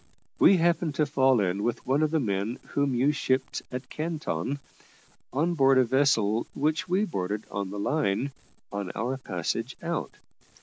[0.39, 4.57] We happened to fall in with one of the men whom you shipped at Canton,
[5.31, 8.31] on board a vessel which we boarded on the line,
[8.71, 10.15] on our passage out.